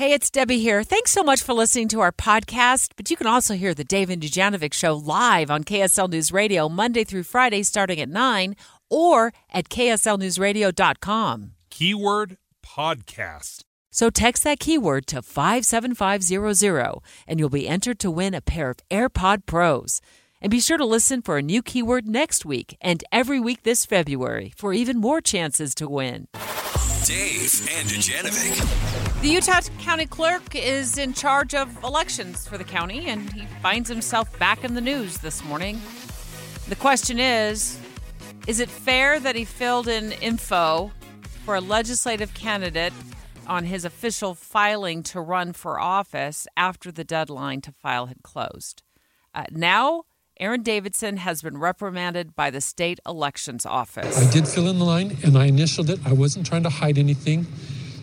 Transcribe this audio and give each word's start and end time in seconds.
Hey, 0.00 0.14
it's 0.14 0.30
Debbie 0.30 0.60
here. 0.60 0.82
Thanks 0.82 1.10
so 1.10 1.22
much 1.22 1.42
for 1.42 1.52
listening 1.52 1.86
to 1.88 2.00
our 2.00 2.10
podcast. 2.10 2.92
But 2.96 3.10
you 3.10 3.18
can 3.18 3.26
also 3.26 3.52
hear 3.52 3.74
the 3.74 3.84
Dave 3.84 4.08
and 4.08 4.22
Dujanovic 4.22 4.72
show 4.72 4.94
live 4.94 5.50
on 5.50 5.62
KSL 5.62 6.08
News 6.08 6.32
Radio 6.32 6.70
Monday 6.70 7.04
through 7.04 7.24
Friday 7.24 7.62
starting 7.62 8.00
at 8.00 8.08
9 8.08 8.56
or 8.88 9.34
at 9.50 9.68
kslnewsradio.com. 9.68 11.50
Keyword 11.68 12.38
podcast. 12.64 13.64
So 13.90 14.08
text 14.08 14.42
that 14.44 14.58
keyword 14.58 15.06
to 15.08 15.20
57500 15.20 17.00
and 17.26 17.38
you'll 17.38 17.50
be 17.50 17.68
entered 17.68 17.98
to 17.98 18.10
win 18.10 18.32
a 18.32 18.40
pair 18.40 18.70
of 18.70 18.78
AirPod 18.90 19.44
Pros. 19.44 20.00
And 20.40 20.50
be 20.50 20.60
sure 20.60 20.78
to 20.78 20.86
listen 20.86 21.20
for 21.20 21.36
a 21.36 21.42
new 21.42 21.60
keyword 21.60 22.06
next 22.08 22.46
week 22.46 22.74
and 22.80 23.04
every 23.12 23.38
week 23.38 23.64
this 23.64 23.84
February 23.84 24.54
for 24.56 24.72
even 24.72 24.96
more 24.96 25.20
chances 25.20 25.74
to 25.74 25.86
win. 25.86 26.26
Dave 27.10 27.68
and 27.72 27.88
Dujanovic. 27.88 29.20
The 29.20 29.28
Utah 29.30 29.62
County 29.80 30.06
Clerk 30.06 30.54
is 30.54 30.96
in 30.96 31.12
charge 31.12 31.56
of 31.56 31.82
elections 31.82 32.46
for 32.46 32.56
the 32.56 32.62
county, 32.62 33.08
and 33.08 33.32
he 33.32 33.46
finds 33.60 33.88
himself 33.88 34.38
back 34.38 34.62
in 34.62 34.74
the 34.74 34.80
news 34.80 35.18
this 35.18 35.42
morning. 35.42 35.80
The 36.68 36.76
question 36.76 37.18
is 37.18 37.80
Is 38.46 38.60
it 38.60 38.70
fair 38.70 39.18
that 39.18 39.34
he 39.34 39.44
filled 39.44 39.88
in 39.88 40.12
info 40.12 40.92
for 41.44 41.56
a 41.56 41.60
legislative 41.60 42.32
candidate 42.34 42.92
on 43.44 43.64
his 43.64 43.84
official 43.84 44.36
filing 44.36 45.02
to 45.02 45.20
run 45.20 45.52
for 45.52 45.80
office 45.80 46.46
after 46.56 46.92
the 46.92 47.02
deadline 47.02 47.60
to 47.62 47.72
file 47.72 48.06
had 48.06 48.22
closed? 48.22 48.84
Uh, 49.34 49.46
now, 49.50 50.04
Aaron 50.40 50.62
Davidson 50.62 51.18
has 51.18 51.42
been 51.42 51.58
reprimanded 51.58 52.34
by 52.34 52.48
the 52.50 52.62
state 52.62 52.98
elections 53.06 53.66
office. 53.66 54.26
I 54.26 54.30
did 54.32 54.48
fill 54.48 54.68
in 54.68 54.78
the 54.78 54.86
line 54.86 55.18
and 55.22 55.36
I 55.36 55.44
initialed 55.44 55.90
it. 55.90 56.00
I 56.06 56.14
wasn't 56.14 56.46
trying 56.46 56.62
to 56.62 56.70
hide 56.70 56.96
anything. 56.96 57.46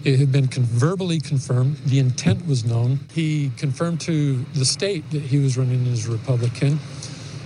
It 0.04 0.20
had 0.20 0.32
been 0.32 0.48
con- 0.48 0.64
verbally 0.64 1.20
confirmed. 1.20 1.78
The 1.78 1.98
intent 1.98 2.46
was 2.46 2.64
known. 2.64 3.00
He 3.12 3.52
confirmed 3.58 4.02
to 4.02 4.38
the 4.54 4.66
state 4.66 5.10
that 5.10 5.24
he 5.24 5.40
was 5.40 5.58
running 5.58 5.88
as 5.88 6.08
a 6.08 6.12
Republican. 6.12 6.78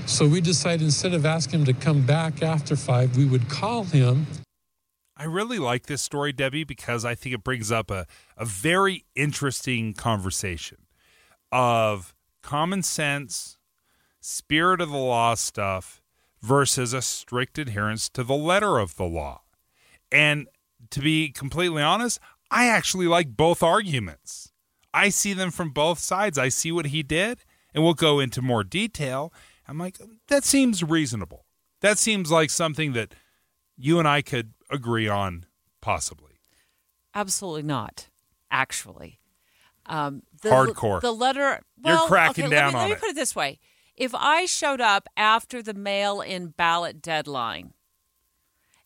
So 0.07 0.27
we 0.27 0.41
decided 0.41 0.81
instead 0.81 1.13
of 1.13 1.25
asking 1.25 1.61
him 1.61 1.65
to 1.67 1.73
come 1.73 2.05
back 2.05 2.43
after 2.43 2.75
five, 2.75 3.15
we 3.15 3.23
would 3.23 3.47
call 3.47 3.85
him. 3.85 4.27
I 5.15 5.23
really 5.23 5.57
like 5.57 5.85
this 5.85 6.01
story, 6.01 6.33
Debbie, 6.33 6.65
because 6.65 7.05
I 7.05 7.15
think 7.15 7.33
it 7.33 7.45
brings 7.45 7.71
up 7.71 7.91
a, 7.91 8.07
a 8.35 8.43
very 8.43 9.05
interesting 9.15 9.93
conversation 9.93 10.79
of 11.49 12.13
common 12.43 12.83
sense 12.83 13.57
spirit 14.21 14.79
of 14.79 14.89
the 14.89 14.97
law 14.97 15.33
stuff 15.35 16.01
versus 16.41 16.93
a 16.93 17.01
strict 17.01 17.57
adherence 17.57 18.07
to 18.09 18.23
the 18.23 18.35
letter 18.35 18.77
of 18.79 18.95
the 18.95 19.05
law. 19.05 19.41
And 20.11 20.47
to 20.91 21.01
be 21.01 21.29
completely 21.29 21.81
honest, 21.81 22.19
I 22.49 22.67
actually 22.67 23.07
like 23.07 23.35
both 23.35 23.61
arguments. 23.61 24.51
I 24.93 25.09
see 25.09 25.33
them 25.33 25.51
from 25.51 25.71
both 25.71 25.99
sides. 25.99 26.37
I 26.37 26.49
see 26.49 26.71
what 26.71 26.87
he 26.87 27.03
did, 27.03 27.43
and 27.73 27.83
we'll 27.83 27.93
go 27.93 28.19
into 28.19 28.41
more 28.41 28.63
detail. 28.63 29.33
I'm 29.67 29.77
like, 29.77 29.97
that 30.27 30.43
seems 30.43 30.83
reasonable. 30.83 31.45
That 31.79 31.97
seems 31.97 32.29
like 32.29 32.49
something 32.49 32.93
that 32.93 33.13
you 33.77 33.99
and 33.99 34.07
I 34.07 34.21
could 34.21 34.53
agree 34.69 35.07
on, 35.07 35.45
possibly. 35.81 36.39
Absolutely 37.15 37.63
not, 37.63 38.09
actually. 38.51 39.19
Um, 39.85 40.23
the, 40.41 40.49
Hardcore. 40.49 41.01
The 41.01 41.11
letter. 41.11 41.61
You're 41.83 42.07
cracking 42.07 42.45
okay, 42.45 42.55
down 42.55 42.73
let 42.73 42.79
me, 42.79 42.79
on 42.79 42.81
let 42.81 42.87
me 42.89 42.93
it. 42.93 42.99
put 42.99 43.09
it 43.09 43.15
this 43.15 43.35
way: 43.35 43.59
if 43.95 44.13
I 44.15 44.45
showed 44.45 44.81
up 44.81 45.07
after 45.15 45.61
the 45.61 45.73
mail-in 45.73 46.49
ballot 46.49 47.01
deadline 47.01 47.73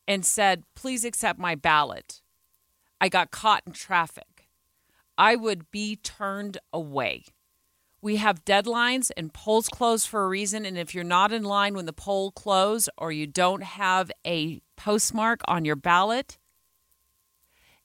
and 0.07 0.25
said, 0.25 0.63
"Please 0.75 1.05
accept 1.05 1.39
my 1.39 1.55
ballot," 1.55 2.21
I 2.99 3.09
got 3.09 3.31
caught 3.31 3.63
in 3.65 3.73
traffic. 3.73 4.49
I 5.17 5.35
would 5.35 5.71
be 5.71 5.95
turned 5.95 6.57
away. 6.73 7.25
We 8.01 8.17
have 8.17 8.45
deadlines 8.45 9.09
and 9.17 9.33
polls 9.33 9.67
close 9.67 10.05
for 10.05 10.23
a 10.23 10.27
reason. 10.27 10.65
And 10.65 10.77
if 10.77 10.93
you're 10.93 11.03
not 11.03 11.31
in 11.31 11.43
line 11.43 11.73
when 11.73 11.85
the 11.85 11.93
poll 11.93 12.31
close 12.31 12.87
or 12.97 13.11
you 13.11 13.25
don't 13.25 13.63
have 13.63 14.11
a 14.25 14.61
postmark 14.75 15.41
on 15.47 15.65
your 15.65 15.75
ballot, 15.75 16.37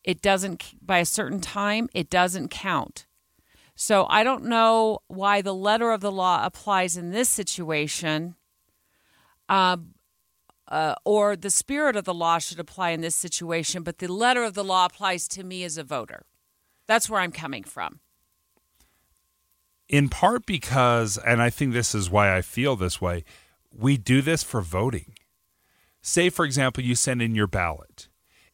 it 0.05 0.21
doesn't, 0.21 0.75
by 0.85 0.99
a 0.99 1.07
certain 1.07 1.41
time, 1.41 1.89
it 1.95 2.11
doesn't 2.11 2.49
count. 2.49 3.07
So 3.83 4.05
I 4.11 4.25
don't 4.25 4.45
know 4.45 4.99
why 5.09 5.41
the 5.41 5.55
letter 5.55 5.91
of 5.91 6.03
the 6.03 6.13
law 6.13 6.45
applies 6.45 6.99
in 6.99 7.13
this 7.13 7.31
situation, 7.31 8.35
um, 9.49 9.95
uh, 10.69 10.97
or 11.07 11.35
the 11.35 11.49
spirit 11.49 11.97
of 11.97 12.05
the 12.05 12.13
law 12.13 12.39
should 12.39 12.61
apply 12.61 12.91
in 12.91 13.01
this 13.01 13.15
situation, 13.15 13.83
but 13.83 13.97
the 13.97 14.13
letter 14.13 14.45
of 14.45 14.53
the 14.53 14.63
law 14.63 14.85
applies 14.85 15.27
to 15.29 15.43
me 15.45 15.65
as 15.65 15.79
a 15.79 15.83
voter. 15.83 16.27
That's 16.87 17.09
where 17.09 17.23
I'm 17.23 17.33
coming 17.33 17.65
from. 17.65 18.01
in 19.89 20.11
part 20.11 20.45
because, 20.45 21.17
and 21.17 21.41
I 21.41 21.49
think 21.49 21.73
this 21.73 21.95
is 21.95 22.11
why 22.11 22.37
I 22.37 22.43
feel 22.43 22.77
this 22.77 23.01
way, 23.01 23.25
we 23.75 23.97
do 23.97 24.21
this 24.21 24.43
for 24.43 24.61
voting. 24.61 25.15
Say, 26.03 26.29
for 26.29 26.45
example, 26.45 26.85
you 26.85 26.95
send 26.95 27.23
in 27.23 27.35
your 27.35 27.47
ballot 27.47 28.10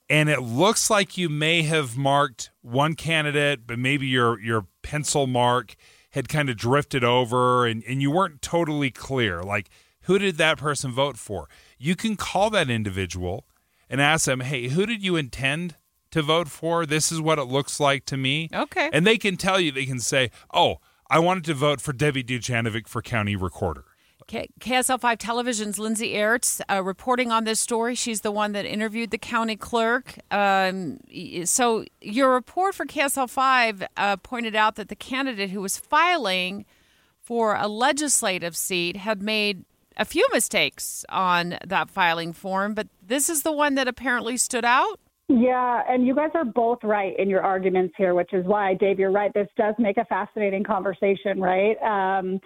and 0.09 0.29
it 0.29 0.41
looks 0.41 0.91
like 0.91 1.19
you 1.19 1.29
may 1.29 1.63
have 1.63 1.97
marked 1.97 2.51
one 2.63 2.95
candidate, 2.95 3.67
but 3.67 3.79
maybe 3.79 4.07
your, 4.07 4.39
your 4.41 4.67
pencil 4.83 5.27
mark 5.27 5.75
had 6.11 6.29
kind 6.29 6.49
of 6.49 6.57
drifted 6.57 7.05
over 7.05 7.67
and, 7.67 7.83
and 7.87 8.01
you 8.01 8.11
weren't 8.11 8.41
totally 8.41 8.91
clear. 8.91 9.43
Like, 9.43 9.69
who 10.03 10.19
did 10.19 10.37
that 10.37 10.59
person 10.59 10.93
vote 10.93 11.17
for? 11.19 11.49
You 11.79 11.97
can 11.97 12.17
call 12.17 12.51
that 12.51 12.71
individual 12.71 13.47
and 13.91 14.01
ask 14.01 14.27
them, 14.27 14.41
hey, 14.41 14.69
who 14.69 14.87
did 14.87 15.03
you 15.03 15.17
intend 15.17 15.75
to 16.13 16.23
vote 16.23 16.49
for? 16.49 16.87
This 16.87 17.11
is 17.11 17.21
what 17.21 17.39
it 17.39 17.45
looks 17.45 17.81
like 17.81 18.05
to 18.07 18.17
me. 18.17 18.49
Okay. 18.55 18.89
And 18.93 19.07
they 19.07 19.19
can 19.19 19.37
tell 19.37 19.61
you, 19.61 19.73
they 19.73 19.87
can 19.87 20.01
say, 20.01 20.31
oh, 20.55 20.77
I 21.11 21.19
wanted 21.19 21.45
to 21.45 21.55
vote 21.55 21.81
for 21.81 21.93
Debbie 21.93 22.25
Dujanovic 22.25 22.89
for 22.89 23.03
county 23.03 23.37
recorder. 23.37 23.85
KSL 24.29 25.01
5 25.01 25.19
Television's 25.19 25.79
Lindsay 25.79 26.15
Aerts 26.15 26.61
uh, 26.71 26.83
reporting 26.83 27.31
on 27.31 27.45
this 27.45 27.61
story. 27.61 27.95
She's 27.95 28.23
the 28.23 28.31
one 28.31 28.53
that 28.53 28.65
interviewed 28.65 29.11
the 29.11 29.19
county 29.19 29.57
clerk. 29.57 30.19
Um, 30.31 30.99
so, 31.45 31.85
your 32.01 32.33
report 32.33 32.75
for 32.75 32.87
KSL 32.87 33.31
5 33.31 33.85
uh, 33.97 34.17
pointed 34.17 34.57
out 34.57 34.77
that 34.77 34.89
the 34.89 34.97
candidate 34.97 35.51
who 35.51 35.61
was 35.61 35.79
filing 35.79 36.65
for 37.21 37.57
a 37.57 37.69
legislative 37.69 38.57
seat 38.57 38.97
had 38.97 39.23
made 39.23 39.65
a 39.97 40.05
few 40.05 40.27
mistakes 40.33 41.05
on 41.09 41.59
that 41.65 41.91
filing 41.91 42.33
form, 42.33 42.75
but 42.75 42.89
this 43.03 43.29
is 43.29 43.43
the 43.43 43.53
one 43.53 43.75
that 43.77 43.89
apparently 43.89 44.37
stood 44.37 44.65
out. 44.65 45.01
Yeah, 45.29 45.83
and 45.89 46.07
you 46.07 46.15
guys 46.15 46.31
are 46.35 46.45
both 46.45 46.79
right 46.85 47.19
in 47.19 47.29
your 47.29 47.43
arguments 47.43 47.95
here, 47.99 48.15
which 48.15 48.33
is 48.33 48.47
why, 48.47 48.75
Dave, 48.75 49.01
you're 49.01 49.11
right. 49.11 49.33
This 49.35 49.49
does 49.57 49.75
make 49.79 49.97
a 49.97 50.05
fascinating 50.05 50.63
conversation, 50.63 51.41
right? 51.41 51.77
Um, 51.83 52.41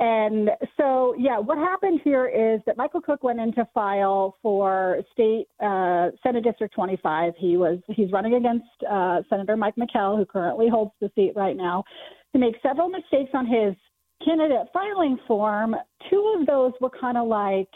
and 0.00 0.50
so, 0.76 1.14
yeah, 1.16 1.38
what 1.38 1.56
happened 1.56 2.00
here 2.02 2.26
is 2.26 2.60
that 2.66 2.76
Michael 2.76 3.00
Cook 3.00 3.22
went 3.22 3.38
in 3.38 3.52
to 3.52 3.68
file 3.72 4.36
for 4.42 4.98
state 5.12 5.46
uh, 5.62 6.10
Senate 6.22 6.42
District 6.42 6.74
25. 6.74 7.34
He 7.38 7.56
was 7.56 7.78
he's 7.88 8.10
running 8.10 8.34
against 8.34 8.66
uh, 8.90 9.22
Senator 9.30 9.56
Mike 9.56 9.76
McKell, 9.76 10.16
who 10.16 10.24
currently 10.24 10.68
holds 10.68 10.90
the 11.00 11.10
seat 11.14 11.32
right 11.36 11.56
now. 11.56 11.84
He 12.32 12.40
made 12.40 12.54
several 12.60 12.88
mistakes 12.88 13.30
on 13.34 13.46
his 13.46 13.76
candidate 14.24 14.66
filing 14.72 15.16
form. 15.28 15.76
Two 16.10 16.36
of 16.40 16.46
those 16.46 16.72
were 16.80 16.90
kind 16.90 17.16
of 17.16 17.28
like, 17.28 17.68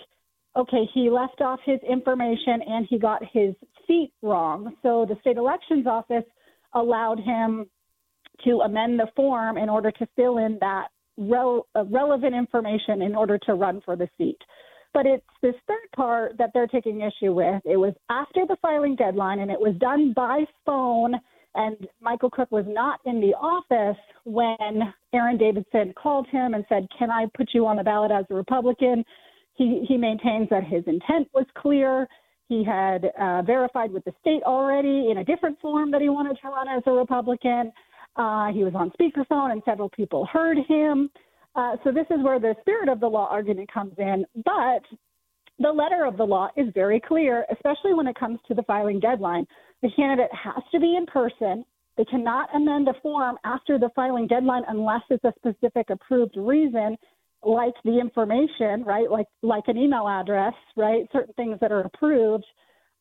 okay, 0.57 0.89
he 0.93 1.11
left 1.11 1.41
off 1.41 1.61
his 1.65 1.79
information 1.89 2.63
and 2.67 2.85
he 2.91 2.99
got 2.99 3.23
his 3.33 3.55
seat 3.87 4.13
wrong. 4.23 4.75
So 4.83 5.07
the 5.09 5.17
state 5.21 5.37
elections 5.37 5.87
office 5.87 6.25
allowed 6.75 7.21
him 7.21 7.67
to 8.45 8.61
amend 8.65 8.99
the 8.99 9.07
form 9.15 9.57
in 9.57 9.69
order 9.69 9.93
to 9.93 10.09
fill 10.17 10.39
in 10.39 10.59
that 10.61 10.89
rel- 11.19 11.67
uh, 11.75 11.85
relevant 11.85 12.35
information 12.35 13.03
in 13.03 13.15
order 13.15 13.39
to 13.39 13.55
run 13.55 13.83
for 13.85 13.97
the 13.97 14.09
seat. 14.17 14.39
But 14.95 15.05
it's 15.07 15.25
this 15.43 15.55
third 15.67 15.91
part 15.95 16.39
that 16.39 16.51
they're 16.55 16.67
taking 16.67 17.03
issue 17.03 17.35
with. 17.35 17.61
It 17.65 17.77
was 17.77 17.95
after 18.09 18.47
the 18.47 18.57
filing 18.63 18.97
deadline 18.97 19.41
and 19.41 19.51
it 19.51 19.61
was 19.61 19.75
done 19.79 20.13
by 20.15 20.45
phone. 20.65 21.15
And 21.55 21.87
Michael 22.01 22.31
Cook 22.31 22.51
was 22.51 22.65
not 22.67 23.01
in 23.05 23.21
the 23.21 23.35
office 23.35 24.01
when 24.25 24.95
Aaron 25.13 25.37
Davidson 25.37 25.93
called 26.01 26.27
him 26.29 26.55
and 26.55 26.65
said, 26.69 26.87
Can 26.99 27.11
I 27.11 27.27
put 27.37 27.51
you 27.53 27.67
on 27.67 27.77
the 27.77 27.83
ballot 27.83 28.11
as 28.11 28.25
a 28.31 28.35
Republican? 28.35 29.05
He, 29.55 29.85
he 29.89 29.97
maintains 29.97 30.49
that 30.51 30.65
his 30.65 30.85
intent 30.87 31.29
was 31.35 31.47
clear. 31.57 32.07
He 32.49 32.65
had 32.65 33.11
uh, 33.21 33.43
verified 33.43 33.93
with 33.93 34.05
the 34.05 34.13
state 34.21 34.43
already 34.45 35.11
in 35.11 35.19
a 35.19 35.25
different 35.25 35.61
form 35.61 35.91
that 35.91 36.01
he 36.01 36.09
wanted 36.09 36.39
to 36.41 36.49
run 36.49 36.69
as 36.69 36.83
a 36.87 36.93
Republican. 36.93 37.73
Uh, 38.19 38.53
he 38.53 38.65
was 38.65 38.75
on 38.75 38.91
speakerphone 39.01 39.53
and 39.53 39.63
several 39.65 39.89
people 39.89 40.27
heard 40.27 40.59
him. 40.69 41.09
Uh, 41.55 41.77
so 41.85 41.93
this 41.93 42.07
is 42.11 42.23
where 42.23 42.41
the 42.41 42.55
spirit 42.61 42.89
of 42.89 43.01
the 43.01 43.07
law 43.07 43.29
argument 43.31 43.73
comes 43.73 43.95
in. 43.99 44.27
But 44.45 44.83
the 45.59 45.71
letter 45.71 46.05
of 46.05 46.17
the 46.17 46.25
law 46.25 46.49
is 46.57 46.67
very 46.75 47.01
clear, 47.01 47.47
especially 47.51 47.95
when 47.95 48.07
it 48.07 48.19
comes 48.19 48.39
to 48.49 48.55
the 48.55 48.63
filing 48.65 49.01
deadline. 49.01 49.47
The 49.83 49.91
candidate 49.97 50.31
has 50.33 50.63
to 50.73 50.81
be 50.81 50.97
in 50.97 51.07
person. 51.07 51.65
They 51.97 52.05
cannot 52.05 52.49
amend 52.55 52.89
a 52.89 52.95
form 53.03 53.39
after 53.45 53.79
the 53.79 53.91
filing 53.95 54.27
deadline 54.29 54.63
unless 54.69 55.03
it's 55.11 55.25
a 55.25 55.33
specific 55.37 55.91
approved 55.91 56.37
reason, 56.37 56.97
like 57.43 57.75
the 57.85 57.99
information, 57.99 58.85
right? 58.85 59.11
Like 59.11 59.27
like 59.43 59.65
an 59.67 59.77
email 59.77 60.07
address, 60.09 60.55
right? 60.77 61.09
Certain 61.13 61.35
things 61.35 61.59
that 61.61 61.73
are 61.73 61.81
approved. 61.81 62.45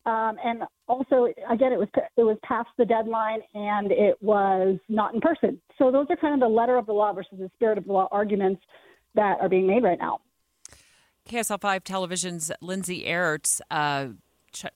Um, 0.08 0.38
and 0.42 0.64
also, 0.88 1.28
again, 1.52 1.74
it 1.74 1.78
was 1.78 1.90
it 2.16 2.24
was 2.24 2.38
past 2.42 2.70
the 2.78 2.86
deadline 2.86 3.40
and 3.54 3.92
it 3.92 4.16
was 4.22 4.78
not 4.88 5.14
in 5.14 5.20
person. 5.20 5.60
So 5.78 5.92
those 5.92 6.08
are 6.10 6.16
kind 6.16 6.34
of 6.34 6.40
the 6.40 6.48
letter 6.48 6.78
of 6.78 6.86
the 6.86 6.94
law 6.94 7.12
versus 7.12 7.38
the 7.38 7.52
spirit 7.56 7.78
of 7.78 7.84
the 7.84 7.92
law 7.92 8.08
arguments 8.10 8.62
that 9.16 9.38
are 9.42 9.50
being 9.50 9.68
made 9.68 9.84
right 9.84 10.00
now. 10.00 10.22
KSL 11.28 11.60
5 11.60 11.84
Television's 11.84 12.54
Lindsay 12.62 13.04
Aerts 13.04 13.60
uh, 13.70 14.08
ch- 14.54 14.68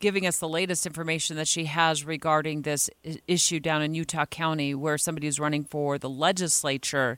giving 0.00 0.26
us 0.26 0.38
the 0.38 0.48
latest 0.48 0.86
information 0.86 1.36
that 1.36 1.46
she 1.46 1.66
has 1.66 2.04
regarding 2.04 2.62
this 2.62 2.90
issue 3.28 3.60
down 3.60 3.82
in 3.82 3.94
Utah 3.94 4.26
County 4.26 4.74
where 4.74 4.98
somebody 4.98 5.28
is 5.28 5.38
running 5.38 5.62
for 5.62 5.98
the 5.98 6.10
legislature 6.10 7.16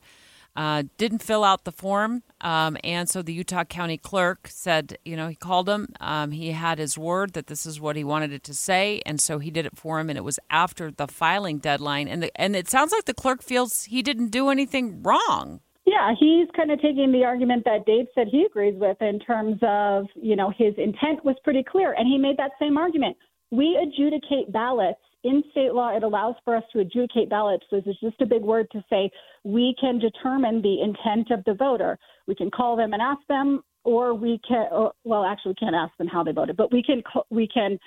uh, 0.56 0.84
didn't 0.98 1.22
fill 1.22 1.44
out 1.44 1.64
the 1.64 1.72
form. 1.72 2.22
Um, 2.40 2.76
and 2.84 3.08
so 3.08 3.22
the 3.22 3.32
Utah 3.32 3.64
County 3.64 3.96
clerk 3.96 4.48
said, 4.50 4.98
you 5.04 5.16
know, 5.16 5.28
he 5.28 5.34
called 5.34 5.68
him. 5.68 5.88
Um, 6.00 6.32
he 6.32 6.52
had 6.52 6.78
his 6.78 6.98
word 6.98 7.32
that 7.32 7.46
this 7.46 7.64
is 7.64 7.80
what 7.80 7.96
he 7.96 8.04
wanted 8.04 8.32
it 8.32 8.44
to 8.44 8.54
say. 8.54 9.00
And 9.06 9.20
so 9.20 9.38
he 9.38 9.50
did 9.50 9.66
it 9.66 9.76
for 9.76 9.98
him. 9.98 10.10
And 10.10 10.18
it 10.18 10.24
was 10.24 10.38
after 10.50 10.90
the 10.90 11.06
filing 11.06 11.58
deadline. 11.58 12.08
And, 12.08 12.22
the, 12.22 12.40
and 12.40 12.54
it 12.54 12.68
sounds 12.68 12.92
like 12.92 13.04
the 13.04 13.14
clerk 13.14 13.42
feels 13.42 13.84
he 13.84 14.02
didn't 14.02 14.28
do 14.28 14.48
anything 14.50 15.02
wrong. 15.02 15.60
Yeah, 15.84 16.12
he's 16.18 16.48
kind 16.54 16.70
of 16.70 16.80
taking 16.80 17.10
the 17.10 17.24
argument 17.24 17.64
that 17.64 17.86
Dave 17.86 18.06
said 18.14 18.28
he 18.30 18.44
agrees 18.44 18.74
with 18.76 19.00
in 19.00 19.18
terms 19.18 19.58
of, 19.62 20.06
you 20.14 20.36
know, 20.36 20.52
his 20.56 20.74
intent 20.78 21.24
was 21.24 21.36
pretty 21.42 21.64
clear. 21.64 21.92
And 21.92 22.06
he 22.06 22.18
made 22.18 22.36
that 22.36 22.52
same 22.60 22.78
argument. 22.78 23.16
We 23.50 23.78
adjudicate 23.82 24.52
ballots 24.52 25.00
in 25.24 25.42
state 25.50 25.72
law, 25.72 25.96
it 25.96 26.02
allows 26.02 26.34
for 26.44 26.56
us 26.56 26.64
to 26.72 26.80
adjudicate 26.80 27.30
ballots. 27.30 27.64
So 27.70 27.76
is 27.76 27.84
just 28.00 28.20
a 28.20 28.26
big 28.26 28.42
word 28.42 28.68
to 28.72 28.84
say 28.90 29.10
we 29.44 29.74
can 29.80 29.98
determine 29.98 30.62
the 30.62 30.82
intent 30.82 31.30
of 31.30 31.44
the 31.44 31.54
voter. 31.54 31.98
We 32.26 32.34
can 32.34 32.50
call 32.50 32.76
them 32.76 32.92
and 32.92 33.02
ask 33.02 33.20
them, 33.28 33.62
or 33.84 34.14
we 34.14 34.40
can, 34.46 34.68
or, 34.70 34.92
well, 35.04 35.24
actually, 35.24 35.50
we 35.50 35.66
can't 35.66 35.74
ask 35.74 35.96
them 35.96 36.06
how 36.06 36.22
they 36.22 36.32
voted, 36.32 36.56
but 36.56 36.72
we 36.72 36.82
can, 36.82 37.02
we 37.30 37.48
can, 37.48 37.78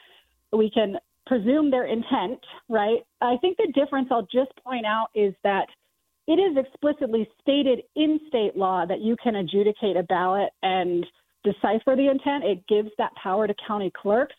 we 0.52 0.70
can 0.70 0.98
presume 1.26 1.72
their 1.72 1.86
intent, 1.86 2.40
right? 2.70 3.00
I 3.22 3.38
think 3.38 3.58
the 3.58 3.72
difference 3.74 4.10
I'll 4.12 4.28
just 4.32 4.52
point 4.64 4.86
out 4.86 5.08
is 5.16 5.34
that 5.44 5.68
it 6.28 6.34
is 6.34 6.58
explicitly 6.58 7.30
stated 7.42 7.82
in 7.96 8.20
state 8.28 8.56
law 8.56 8.86
that 8.86 9.02
you 9.02 9.16
can 9.22 9.36
adjudicate 9.36 9.96
a 9.96 10.04
ballot 10.04 10.50
and 10.64 11.06
decipher 11.44 11.96
the 11.96 12.10
intent. 12.10 12.44
It 12.44 12.66
gives 12.68 12.90
that 12.98 13.12
power 13.22 13.48
to 13.48 13.56
county 13.68 13.92
clerks. 13.96 14.36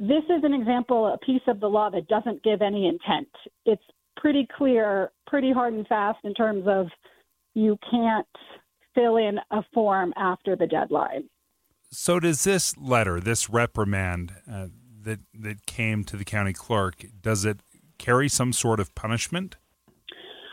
This 0.00 0.24
is 0.30 0.42
an 0.44 0.54
example, 0.54 1.12
a 1.12 1.18
piece 1.18 1.42
of 1.46 1.60
the 1.60 1.68
law 1.68 1.90
that 1.90 2.08
doesn't 2.08 2.42
give 2.42 2.62
any 2.62 2.88
intent. 2.88 3.28
It's 3.66 3.82
pretty 4.16 4.48
clear, 4.56 5.12
pretty 5.26 5.52
hard 5.52 5.74
and 5.74 5.86
fast 5.86 6.20
in 6.24 6.32
terms 6.32 6.64
of 6.66 6.86
you 7.52 7.76
can't 7.90 8.26
fill 8.94 9.18
in 9.18 9.38
a 9.50 9.62
form 9.74 10.14
after 10.16 10.56
the 10.56 10.66
deadline. 10.66 11.28
So, 11.90 12.18
does 12.18 12.44
this 12.44 12.78
letter, 12.78 13.20
this 13.20 13.50
reprimand 13.50 14.32
uh, 14.50 14.68
that 15.02 15.20
that 15.34 15.66
came 15.66 16.04
to 16.04 16.16
the 16.16 16.24
county 16.24 16.54
clerk, 16.54 17.04
does 17.20 17.44
it 17.44 17.60
carry 17.98 18.30
some 18.30 18.54
sort 18.54 18.80
of 18.80 18.94
punishment? 18.94 19.56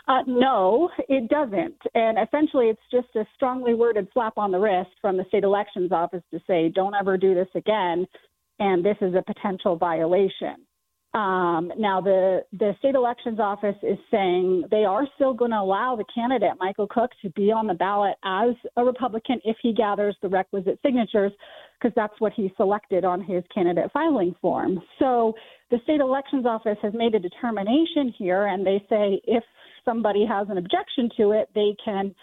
Uh, 0.09 0.23
no, 0.25 0.89
it 1.07 1.29
doesn't. 1.29 1.77
And 1.93 2.17
essentially, 2.17 2.65
it's 2.65 2.81
just 2.91 3.15
a 3.15 3.25
strongly 3.35 3.73
worded 3.73 4.09
slap 4.13 4.37
on 4.37 4.51
the 4.51 4.59
wrist 4.59 4.91
from 5.01 5.15
the 5.15 5.25
state 5.29 5.43
elections 5.43 5.91
office 5.93 6.23
to 6.31 6.39
say, 6.47 6.69
don't 6.69 6.95
ever 6.95 7.17
do 7.17 7.33
this 7.33 7.49
again 7.55 8.07
and 8.59 8.83
this 8.83 8.97
is 9.01 9.13
a 9.15 9.21
potential 9.21 9.75
violation. 9.75 10.55
Um, 11.13 11.71
now, 11.79 11.99
the, 11.99 12.41
the 12.51 12.75
state 12.79 12.93
elections 12.93 13.39
office 13.39 13.77
is 13.81 13.97
saying 14.11 14.65
they 14.69 14.83
are 14.83 15.07
still 15.15 15.33
going 15.33 15.51
to 15.51 15.57
allow 15.57 15.95
the 15.95 16.03
candidate, 16.13 16.51
Michael 16.59 16.87
Cook, 16.87 17.11
to 17.23 17.29
be 17.31 17.51
on 17.51 17.65
the 17.65 17.73
ballot 17.73 18.15
as 18.23 18.49
a 18.75 18.83
Republican 18.83 19.39
if 19.43 19.57
he 19.63 19.73
gathers 19.73 20.15
the 20.21 20.29
requisite 20.29 20.77
signatures, 20.85 21.31
because 21.79 21.95
that's 21.95 22.13
what 22.19 22.33
he 22.33 22.53
selected 22.55 23.03
on 23.03 23.23
his 23.23 23.43
candidate 23.53 23.89
filing 23.93 24.35
form. 24.41 24.79
So 24.99 25.33
the 25.71 25.79
state 25.85 26.01
elections 26.01 26.45
office 26.45 26.77
has 26.83 26.93
made 26.93 27.15
a 27.15 27.19
determination 27.19 28.13
here, 28.15 28.47
and 28.47 28.65
they 28.65 28.85
say 28.89 29.19
if 29.23 29.43
somebody 29.85 30.25
has 30.25 30.47
an 30.49 30.57
objection 30.57 31.09
to 31.17 31.31
it, 31.31 31.49
they 31.55 31.75
can 31.83 32.13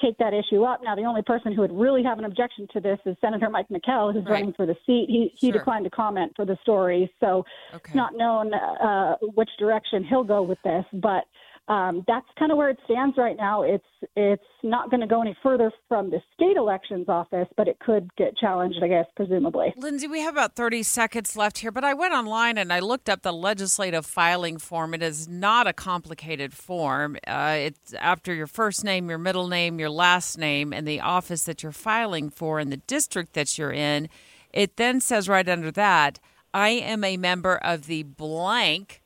take 0.00 0.18
that 0.18 0.34
issue 0.34 0.64
up. 0.64 0.80
Now, 0.82 0.94
the 0.94 1.04
only 1.04 1.22
person 1.22 1.52
who 1.52 1.60
would 1.60 1.72
really 1.72 2.02
have 2.02 2.18
an 2.18 2.24
objection 2.24 2.66
to 2.72 2.80
this 2.80 2.98
is 3.06 3.16
Senator 3.20 3.48
Mike 3.48 3.68
McKell, 3.68 4.12
who's 4.12 4.24
right. 4.24 4.32
running 4.32 4.52
for 4.54 4.66
the 4.66 4.76
seat. 4.86 5.06
He 5.08 5.32
he 5.34 5.50
sure. 5.50 5.58
declined 5.58 5.84
to 5.84 5.90
comment 5.90 6.32
for 6.34 6.44
the 6.44 6.56
story, 6.62 7.10
so 7.20 7.44
okay. 7.72 7.82
it's 7.86 7.94
not 7.94 8.14
known 8.14 8.52
uh, 8.54 9.16
which 9.34 9.50
direction 9.58 10.04
he'll 10.04 10.24
go 10.24 10.42
with 10.42 10.58
this. 10.64 10.84
But 10.92 11.24
um, 11.66 12.04
that's 12.06 12.26
kind 12.38 12.52
of 12.52 12.58
where 12.58 12.68
it 12.68 12.78
stands 12.84 13.16
right 13.16 13.36
now. 13.38 13.62
It's 13.62 13.84
it's 14.16 14.42
not 14.62 14.90
going 14.90 15.00
to 15.00 15.06
go 15.06 15.22
any 15.22 15.34
further 15.42 15.72
from 15.88 16.10
the 16.10 16.20
state 16.34 16.58
elections 16.58 17.06
office, 17.08 17.48
but 17.56 17.68
it 17.68 17.78
could 17.78 18.14
get 18.16 18.36
challenged, 18.36 18.78
I 18.82 18.88
guess, 18.88 19.06
presumably. 19.16 19.72
Lindsay, 19.78 20.06
we 20.06 20.20
have 20.20 20.34
about 20.34 20.56
30 20.56 20.82
seconds 20.82 21.36
left 21.36 21.58
here, 21.58 21.72
but 21.72 21.82
I 21.82 21.94
went 21.94 22.12
online 22.12 22.58
and 22.58 22.70
I 22.70 22.80
looked 22.80 23.08
up 23.08 23.22
the 23.22 23.32
legislative 23.32 24.04
filing 24.04 24.58
form. 24.58 24.92
It 24.92 25.02
is 25.02 25.26
not 25.26 25.66
a 25.66 25.72
complicated 25.72 26.52
form. 26.52 27.16
Uh, 27.26 27.56
it's 27.58 27.94
after 27.94 28.34
your 28.34 28.46
first 28.46 28.84
name, 28.84 29.08
your 29.08 29.18
middle 29.18 29.48
name, 29.48 29.78
your 29.78 29.90
last 29.90 30.36
name, 30.36 30.74
and 30.74 30.86
the 30.86 31.00
office 31.00 31.44
that 31.44 31.62
you're 31.62 31.72
filing 31.72 32.28
for 32.28 32.58
and 32.58 32.70
the 32.70 32.76
district 32.76 33.32
that 33.32 33.56
you're 33.56 33.72
in. 33.72 34.10
It 34.52 34.76
then 34.76 35.00
says 35.00 35.30
right 35.30 35.48
under 35.48 35.70
that, 35.72 36.20
I 36.52 36.68
am 36.68 37.04
a 37.04 37.16
member 37.16 37.56
of 37.56 37.86
the 37.86 38.02
blank 38.02 39.00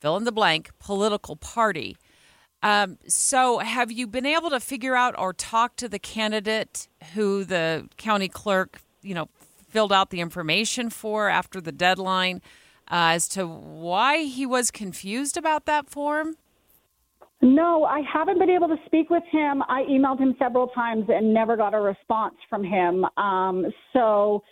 fill 0.00 0.16
in 0.16 0.24
the 0.24 0.32
blank 0.32 0.70
political 0.78 1.36
party. 1.36 1.96
Um, 2.62 2.98
so, 3.06 3.58
have 3.58 3.92
you 3.92 4.06
been 4.06 4.26
able 4.26 4.50
to 4.50 4.58
figure 4.58 4.96
out 4.96 5.14
or 5.16 5.32
talk 5.32 5.76
to 5.76 5.88
the 5.88 6.00
candidate 6.00 6.88
who 7.14 7.44
the 7.44 7.88
county 7.96 8.28
clerk, 8.28 8.80
you 9.00 9.14
know, 9.14 9.28
filled 9.68 9.92
out 9.92 10.10
the 10.10 10.20
information 10.20 10.90
for 10.90 11.28
after 11.28 11.60
the 11.60 11.70
deadline 11.70 12.42
uh, 12.90 13.14
as 13.14 13.28
to 13.28 13.46
why 13.46 14.24
he 14.24 14.44
was 14.44 14.72
confused 14.72 15.36
about 15.36 15.66
that 15.66 15.88
form? 15.88 16.36
No, 17.40 17.84
I 17.84 18.00
haven't 18.12 18.40
been 18.40 18.50
able 18.50 18.66
to 18.66 18.78
speak 18.86 19.10
with 19.10 19.22
him. 19.30 19.62
I 19.68 19.82
emailed 19.82 20.18
him 20.18 20.34
several 20.40 20.66
times 20.68 21.04
and 21.08 21.32
never 21.32 21.56
got 21.56 21.72
a 21.72 21.80
response 21.80 22.34
from 22.50 22.64
him. 22.64 23.04
Um, 23.16 23.66
so, 23.92 24.42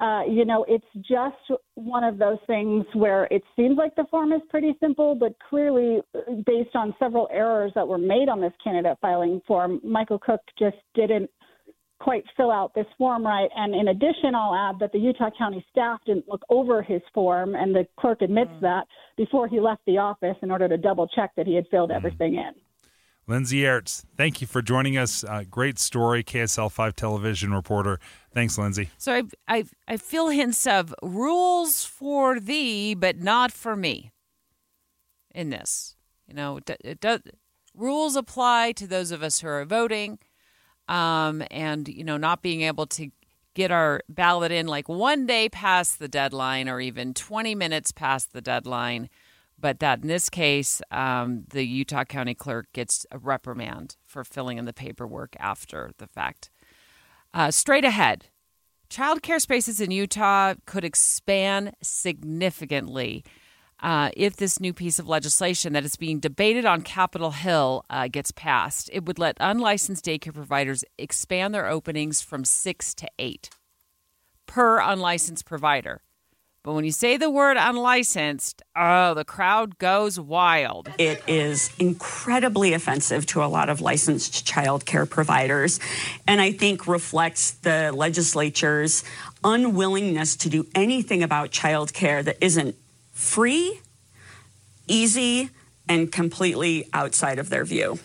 uh, 0.00 0.22
you 0.28 0.44
know, 0.44 0.64
it's 0.68 0.84
just 0.96 1.60
one 1.74 2.02
of 2.02 2.18
those 2.18 2.38
things 2.46 2.84
where 2.94 3.24
it 3.30 3.42
seems 3.54 3.78
like 3.78 3.94
the 3.94 4.04
form 4.10 4.32
is 4.32 4.40
pretty 4.50 4.76
simple, 4.80 5.14
but 5.14 5.34
clearly, 5.48 6.00
based 6.44 6.74
on 6.74 6.94
several 6.98 7.28
errors 7.32 7.70
that 7.76 7.86
were 7.86 7.98
made 7.98 8.28
on 8.28 8.40
this 8.40 8.52
candidate 8.62 8.98
filing 9.00 9.40
form, 9.46 9.80
Michael 9.84 10.18
Cook 10.18 10.40
just 10.58 10.76
didn't 10.94 11.30
quite 12.00 12.24
fill 12.36 12.50
out 12.50 12.74
this 12.74 12.86
form 12.98 13.24
right. 13.24 13.48
And 13.54 13.72
in 13.74 13.88
addition, 13.88 14.34
I'll 14.34 14.54
add 14.54 14.80
that 14.80 14.90
the 14.92 14.98
Utah 14.98 15.30
County 15.38 15.64
staff 15.70 16.00
didn't 16.04 16.28
look 16.28 16.42
over 16.50 16.82
his 16.82 17.00
form, 17.14 17.54
and 17.54 17.74
the 17.74 17.86
clerk 17.98 18.20
admits 18.20 18.50
mm. 18.50 18.60
that 18.62 18.84
before 19.16 19.46
he 19.46 19.60
left 19.60 19.82
the 19.86 19.98
office 19.98 20.36
in 20.42 20.50
order 20.50 20.68
to 20.68 20.76
double 20.76 21.06
check 21.06 21.30
that 21.36 21.46
he 21.46 21.54
had 21.54 21.66
filled 21.70 21.90
mm. 21.90 21.96
everything 21.96 22.34
in. 22.34 22.52
Lindsay 23.26 23.60
Aerts, 23.60 24.04
thank 24.16 24.42
you 24.42 24.46
for 24.46 24.60
joining 24.60 24.98
us. 24.98 25.24
Uh, 25.24 25.44
great 25.50 25.78
story, 25.78 26.22
KSL 26.22 26.70
5 26.70 26.94
television 26.94 27.54
reporter. 27.54 27.98
Thanks, 28.32 28.58
Lindsay. 28.58 28.90
So 28.98 29.14
I, 29.14 29.22
I, 29.48 29.64
I 29.88 29.96
feel 29.96 30.28
hints 30.28 30.66
of 30.66 30.94
rules 31.02 31.84
for 31.84 32.38
thee, 32.38 32.94
but 32.94 33.16
not 33.18 33.50
for 33.50 33.76
me 33.76 34.12
in 35.34 35.48
this. 35.48 35.96
You 36.28 36.34
know, 36.34 36.58
it, 36.58 36.70
it 36.84 37.00
does, 37.00 37.20
rules 37.74 38.14
apply 38.14 38.72
to 38.72 38.86
those 38.86 39.10
of 39.10 39.22
us 39.22 39.40
who 39.40 39.48
are 39.48 39.64
voting 39.64 40.18
um, 40.86 41.42
and, 41.50 41.88
you 41.88 42.04
know, 42.04 42.18
not 42.18 42.42
being 42.42 42.60
able 42.60 42.86
to 42.88 43.10
get 43.54 43.70
our 43.70 44.02
ballot 44.08 44.52
in 44.52 44.66
like 44.66 44.88
one 44.88 45.26
day 45.26 45.48
past 45.48 45.98
the 45.98 46.08
deadline 46.08 46.68
or 46.68 46.78
even 46.78 47.14
20 47.14 47.54
minutes 47.54 47.90
past 47.90 48.34
the 48.34 48.42
deadline– 48.42 49.08
but 49.64 49.80
that 49.80 50.02
in 50.02 50.08
this 50.08 50.28
case, 50.28 50.82
um, 50.90 51.44
the 51.48 51.64
Utah 51.64 52.04
County 52.04 52.34
Clerk 52.34 52.66
gets 52.74 53.06
a 53.10 53.16
reprimand 53.16 53.96
for 54.04 54.22
filling 54.22 54.58
in 54.58 54.66
the 54.66 54.74
paperwork 54.74 55.34
after 55.40 55.90
the 55.96 56.06
fact. 56.06 56.50
Uh, 57.32 57.50
straight 57.50 57.86
ahead, 57.86 58.26
child 58.90 59.22
care 59.22 59.38
spaces 59.38 59.80
in 59.80 59.90
Utah 59.90 60.52
could 60.66 60.84
expand 60.84 61.72
significantly 61.82 63.24
uh, 63.82 64.10
if 64.14 64.36
this 64.36 64.60
new 64.60 64.74
piece 64.74 64.98
of 64.98 65.08
legislation 65.08 65.72
that 65.72 65.82
is 65.86 65.96
being 65.96 66.20
debated 66.20 66.66
on 66.66 66.82
Capitol 66.82 67.30
Hill 67.30 67.86
uh, 67.88 68.06
gets 68.08 68.32
passed. 68.32 68.90
It 68.92 69.06
would 69.06 69.18
let 69.18 69.38
unlicensed 69.40 70.04
daycare 70.04 70.34
providers 70.34 70.84
expand 70.98 71.54
their 71.54 71.70
openings 71.70 72.20
from 72.20 72.44
six 72.44 72.92
to 72.96 73.08
eight 73.18 73.48
per 74.44 74.78
unlicensed 74.78 75.46
provider. 75.46 76.02
But 76.64 76.72
when 76.72 76.86
you 76.86 76.92
say 76.92 77.18
the 77.18 77.28
word 77.28 77.58
unlicensed, 77.58 78.62
oh, 78.74 79.12
the 79.12 79.24
crowd 79.26 79.78
goes 79.78 80.18
wild. 80.18 80.88
It 80.96 81.22
is 81.26 81.70
incredibly 81.78 82.72
offensive 82.72 83.26
to 83.26 83.44
a 83.44 83.48
lot 83.48 83.68
of 83.68 83.82
licensed 83.82 84.46
child 84.46 84.86
care 84.86 85.04
providers, 85.04 85.78
and 86.26 86.40
I 86.40 86.52
think 86.52 86.86
reflects 86.86 87.50
the 87.50 87.92
legislature's 87.92 89.04
unwillingness 89.44 90.36
to 90.36 90.48
do 90.48 90.66
anything 90.74 91.22
about 91.22 91.50
child 91.50 91.92
care 91.92 92.22
that 92.22 92.38
isn't 92.40 92.76
free, 93.12 93.80
easy, 94.88 95.50
and 95.86 96.10
completely 96.10 96.88
outside 96.94 97.38
of 97.38 97.50
their 97.50 97.66
view. 97.66 97.98